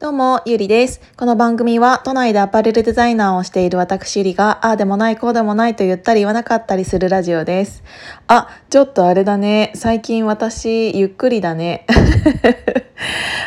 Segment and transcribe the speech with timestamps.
[0.00, 1.02] どうも、ゆりです。
[1.18, 7.82] この番組は、都内でアパレルデザイナーをしている私ゆりが、ああでもない、こうでもないと言ったり言わなかったりするラジオです。
[8.26, 9.72] あ、ちょっとあれだね。
[9.74, 11.84] 最近私、ゆっくりだね。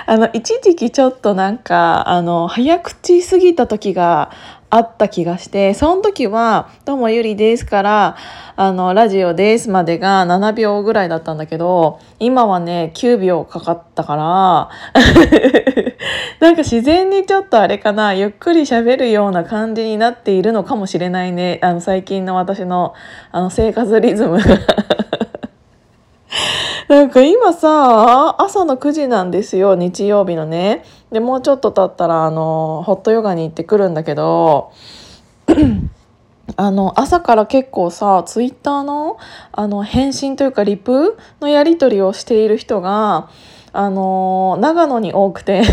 [0.05, 4.31] あの、一時期ちょっとなんか、あの、早口すぎた時が
[4.75, 8.15] あった気がしてその時は「どうもゆりです」から
[8.57, 14.69] 「あのラジオです」までが7秒ぐらいだったんだけど今はね9秒かかったから
[16.41, 21.59] なんか自然にちょっとあれかなゆっくり喋るような感じになっているのかもしれないね。
[21.61, 22.95] あの最近の私の
[23.31, 24.43] あの生活リズムが。
[26.89, 30.83] なんか今さ朝の9時なんですよ日曜日のね。
[31.11, 34.71] でもうちょっと経ったらあのホットヨガに行ってくるんだけど
[36.57, 39.17] あの朝から結構さツイッターの
[39.51, 43.29] あの返信というかリプのやり取りをしている人が
[43.71, 45.63] あの長野に多くて。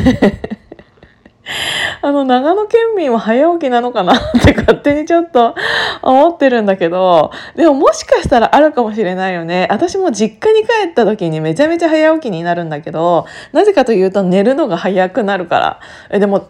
[2.03, 5.55] あの、長野県民は早起きなのかなって勝手にちょっと
[6.03, 9.69] 思ってるんだけど、でももしかしたらあるかもしれないよね。
[9.71, 15.81] 私も実家に帰った時にめちゃめちゃ早起きになるんだけど、なぜかというと寝るのが早くなるから。
[16.11, 16.49] え、でも、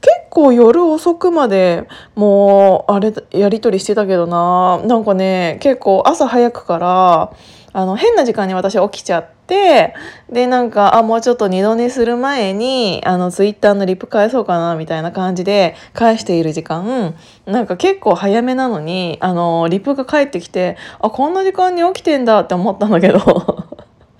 [0.00, 7.32] 結構夜遅くまでもうあれやり取りしてたけどななんかね結構朝早くから
[7.72, 17.14] あの変な時間に私起きちゃってでなんかあもうちょっと二度寝する前にあのツイッターのリプ返そうかなみたいな感じで返している時間。
[17.46, 23.18] なんか結構早めなのにあのリプが返ってきてあこんな時間に起きてんだって思ったんだけど。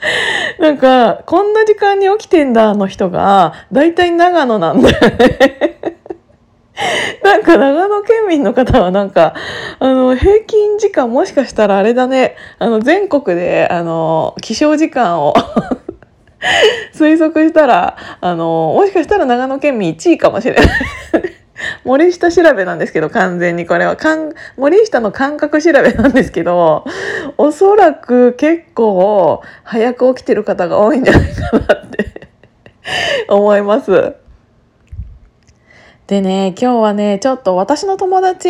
[0.60, 5.97] なんかこんな時間に起きてんだの人が大体長野なんだよね。
[8.02, 9.34] 県民の方はなんか、
[9.78, 15.34] あの、平均時間もしかしたらあれだね、あの、全国で、あの、起床時間を
[16.94, 20.66] 推測したら、あの、もしかしたら長野県民1位かもしれない
[21.84, 23.96] 森下調べなんですけど、完全にこれは。
[23.96, 26.84] かん森下の感覚調べなんですけど、
[27.36, 32.28] おそらく結構早く起きてる方が多いんじゃないかなって
[33.28, 34.14] 思います。
[36.08, 38.48] でね、今日はね、ちょっと私の友達、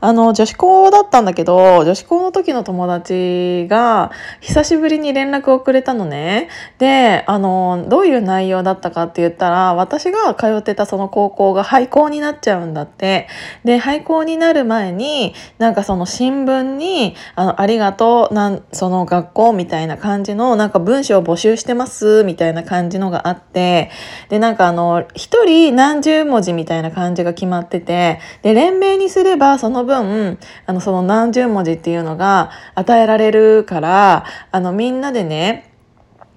[0.00, 4.10] あの、女子校だったんだけど、女子校の時の友達が、
[4.40, 6.48] 久しぶりに連絡をくれたのね。
[6.78, 13.28] で、あの、どういう内容だったかって言ったら、私が通ってたその高校が廃校になっちゃうんだって。
[13.62, 23.92] で、廃校になる前に、なんかその新聞に、あの、ありがとう、なん、その学校みたいな感じの、なんか文章を募集してます、みたいな感じのがあって、
[24.30, 28.20] で、なんかあの、一人何十文字みたいなな感じが決まってて。
[28.42, 35.72] で連名にすればその分あのその何十文字っていうのが与えられるからあのみんなでね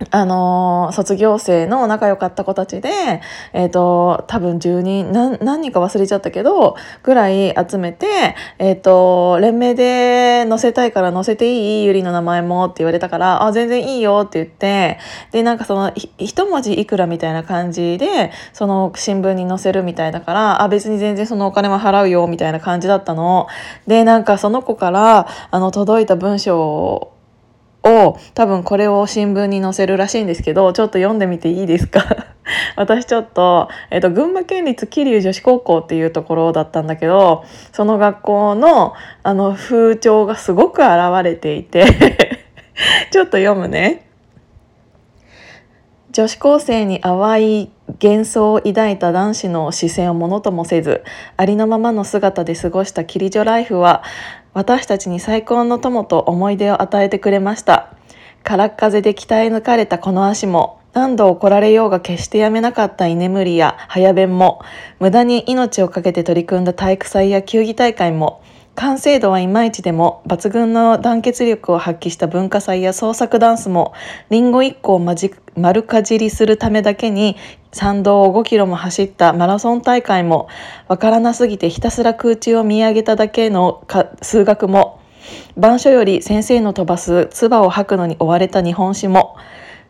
[0.10, 3.22] あの卒業生の仲良かった子たちで、
[3.54, 14.98] えっ、ー、と、多分10人何、何人か忘れちゃったけど、ぐらい集めて、えっ、ー、と、連名で載せたいから載せていいゆりの名前もって言われたから、あ、全然いいよって言って、
[15.32, 23.48] で、なんかその、一文字いくらみたいな感じで、その新聞に載せるみたいだから、あ、別に全然そのお金は払うよみたいな感じだったの。
[23.88, 27.21] で、なんかその子から、あの、届いた文章を
[27.84, 32.04] を多分これを新聞に載せるらしいんですけどちょっと読んでみていいですか？
[32.76, 38.94] 私ちょっと,、えーと、群馬県立桐生女子高校っていうところだったんだけどその学校の
[39.24, 40.90] あの風潮がすごく現
[41.24, 41.86] れていて
[43.12, 44.08] ちょっと読むね。
[46.12, 47.72] 女子高生に淡い
[48.04, 51.04] 幻想を抱いた男子の視線をものともせず
[51.38, 54.04] ありのままの姿で過ごしたキリジョライフは
[54.54, 57.94] 私たちに最高の友と思い出を与えてくれました。
[58.44, 64.62] 空っ風で鍛え抜かれたこの足も何度怒られようが決してやめなかった居眠りや早弁も
[65.00, 68.42] 無駄に命を懸けて取り組んだ体育祭や球技大会も
[68.76, 73.94] 完成度はいまいちでも抜群の団結力を発揮した文化祭や創作ダンスも
[74.30, 75.00] リンゴ1個を
[75.56, 77.36] 丸かじりするためだけに
[77.74, 80.48] 参道を5キロも走ったマラソン大会も
[80.88, 83.86] わからなすぎてひたすら空中を見上げただけの
[84.22, 85.00] 数学も
[85.58, 89.38] 板書より先生の飛ばす唾を吐くのに追われた日本史も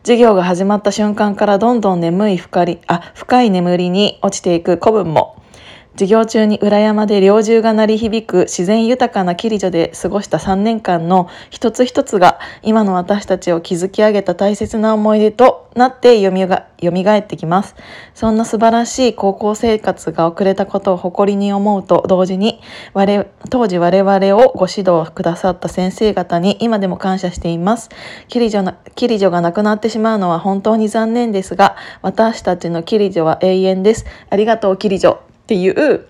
[0.02, 5.41] 授業が始まった瞬間からどんどん眠い深りあ深い眠りに落ちていく古文も
[5.92, 17.74] 授業中に裏山で猟銃が鳴り響く自然豊かなキリジョで過ごした3年間の一つ一つが今の私たちを築き上げた大切な思い出となってよみが蘇ってきます。
[18.14, 22.60] そんな素晴らしい高校生活が送れたことを誇りに思うと同時に
[22.94, 27.90] 我当時我々をご指導くださった先生方に今でも感謝しています。
[28.28, 34.06] キリジョのキリジョがなくなってしまうのは本当に残念ですが私たちのキリジョは永遠です。
[34.30, 36.06] ありがとうキリジョっていう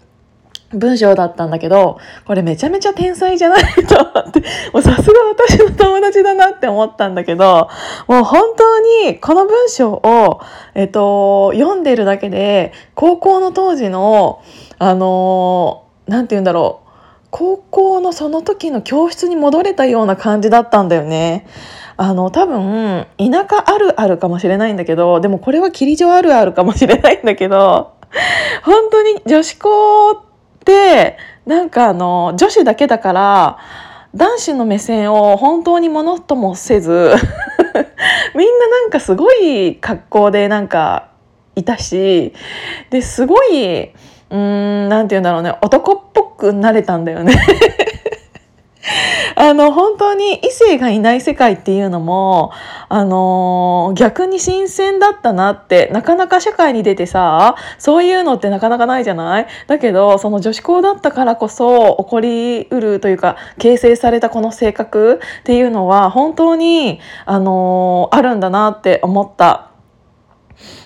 [0.74, 4.40] 文章だったんだけど、これめちゃめちゃ天才じゃないと思って、
[4.72, 7.68] もうさすが私の友達だなって思ったんだけど、
[8.08, 10.40] もう本当にこの文章を、
[10.74, 14.40] えっと、読んでるだけで、高校の当時の、
[14.78, 16.88] あの、なんて言うんだろう、
[17.30, 21.46] 高校のその時の教室に戻れたような感じだったんだよね。
[21.98, 27.92] あの多分田舎あるあるかもしれないんだけどでもこれは霧城あるあるかもしれないんだけど
[28.64, 30.20] 本当に女子校っ
[30.64, 33.58] てなんかあの女子だけだから
[34.14, 37.14] 男子の目線を本当にものともせず
[38.34, 41.08] みんななんかすごい格好でなんか
[41.56, 42.32] いたし
[42.90, 43.90] ですごい
[44.30, 47.34] うんなんて言うんだろうね男っぽくなれたんだよね。
[49.36, 52.52] あの本当に異性がいない世界っていうのも
[52.88, 59.46] あの逆に新鮮だったなってなかなか社会に出てさそういうのってなかなかないじゃない？
[59.68, 69.68] だけどその女子校だったからこそ起こりうるというか形成されたこの性格っていうのは本当にあのあるんだなって思った。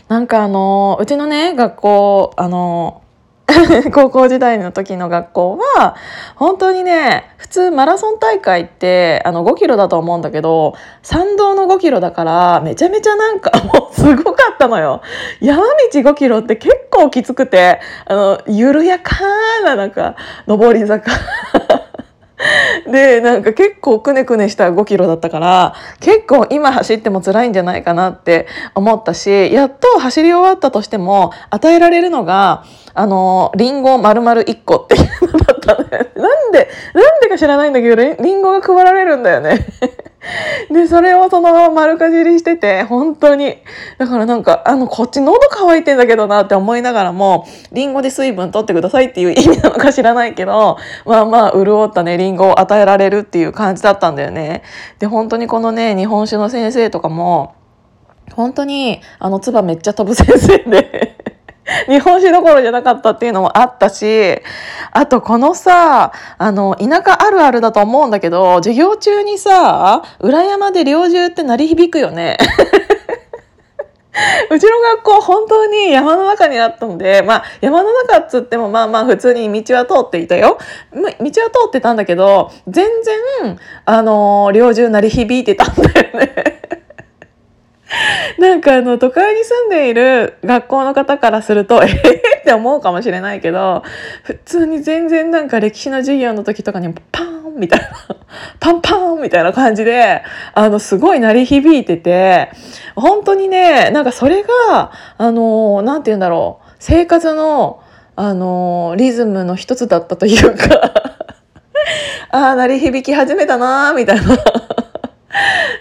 [0.09, 3.03] なんかあのうちのね学校あの
[3.93, 5.95] 高校時代の時の学校は
[6.35, 15.01] 本当にね普通マラソン大会ってあの5キロだと思うんだけど参道の5キロだからめちゃめちゃなんか もうすごかったのよ。
[15.41, 19.17] 山道5キロって結構きつくてあの緩やか
[19.65, 20.17] ななんか
[20.47, 21.11] 上り坂
[22.91, 36.11] でなんか結構くねくねした5キロだったから結構今走っても辛いんじゃないかなって思ったしやっと走り終わったとしても与えられるのがあのリンゴ丸々1個っていうのだったね。
[36.17, 39.67] なんでなんでか知らないんだけどリンゴが配られるんだよね。
[40.71, 43.59] で、それをそのまま丸かじりしてて、本当に。
[43.99, 54.63] だからなんか、あの、こっち喉乾いてんだけどなって思いながらも、リンゴで水分取ってくださいっていう意味なのか知らないけど、まあまあ、潤ったね、リンゴを与えられるっていう感じだったんだよね。
[54.99, 57.55] で、本当にこのね、日本酒の先生とかも、
[58.35, 61.16] 本当に、あの、唾めっちゃ飛ぶ先生で
[61.89, 64.41] 日本酒どころじゃなかったっていうのもあったし、
[64.93, 72.39] あとこのさ、あの、田舎あるあるだと思うんだけど、授業中にさ、裏山で猟銃って鳴り響くよね。
[74.51, 80.59] うちの学校本当に山の中にあったので、まあ山の中っつってもまあまあ普通に道は通っていたよ。
[80.95, 81.33] 道は通
[81.69, 82.89] ってたんだけど、全
[83.43, 86.63] 然、あの、猟銃鳴り響いてたんだよね。
[88.39, 93.83] なんかあの都会に住んでいる学校の方からするとええって思うかもしれないけど
[94.23, 97.89] 普通に全然なんか歴史の授業の時とかにパーンみたいな
[98.61, 100.23] パンパンみたいな感じで
[100.55, 102.51] あのすごい鳴り響いてて
[102.95, 107.81] 本当にねなんかそれがあのなんて言うんだろう生活の
[108.19, 110.93] あのリズムの一つだったというか
[112.31, 114.66] ああ鳴り響き始めたなーみたいな。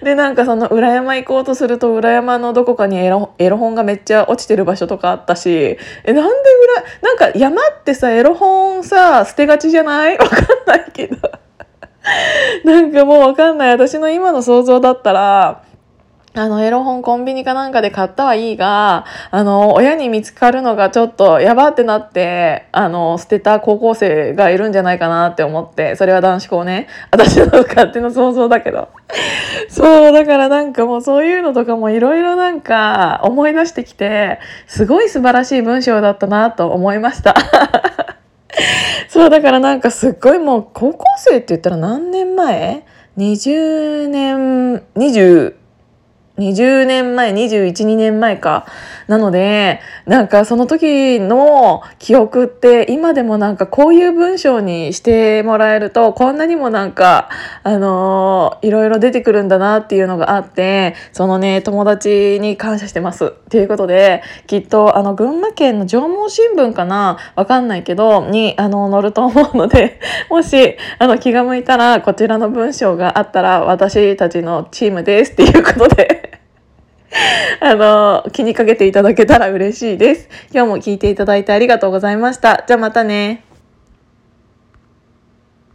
[0.05, 6.49] でなんかその裏山行こうとすると裏山のどこかにエロエロ本がめっちゃ落ちてる場所とかあったしえなんで
[7.01, 10.15] 裏なんか山ってさエロ本さ捨てがちじゃない？
[10.19, 11.17] わかんないけど。
[12.63, 13.71] なんかもうわかんない。
[13.71, 15.63] 私の今の想像だったら
[16.35, 26.87] あの、エロ本コンビニかなんかで買ったはいいが、あの、親に見つかるのがちょっとやばってなって、あの、捨てた高校生がいるんじゃないかなって思って、それは男子校ね。
[27.11, 28.89] 私の勝手な想像だけど。
[29.69, 37.33] そう、だからなんかもうそういうのとかもいろいろなんか思い出してきて、すごい素晴らしい文章だったなと思いました。
[39.07, 42.83] そう、だからなんかすっごいもう高校生って言ったら何年前
[43.17, 45.53] ?20 年、20、
[46.37, 48.65] 20年前、21、2年前か。
[49.07, 57.29] なので、なんかその時の記憶って今でもなんかこういう文章にしてもらえるとこんなにもなんか、
[57.63, 63.25] あのー、いろいろ出てくるんだなっていうのがあって、そのね、友達に感謝してます。
[63.25, 67.17] っていうことで、きっとあの群馬県の縄文新聞かな？
[67.35, 75.33] わかんないけど、にあの載ると思うので、 もしあの気が向いたらこちらの文章があったら私たちのチームです。
[75.33, 76.34] っていうことで。
[77.59, 80.29] あの、気にかけていただけたら嬉しいです。
[80.53, 82.63] 今日も聞いていただいてありがとうございました。
[82.67, 83.54] じゃあまたね。